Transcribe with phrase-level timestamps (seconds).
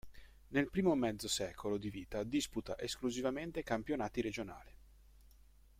[0.47, 4.75] Nel primo mezzo secolo di vita disputa esclusivamente campionati regionali.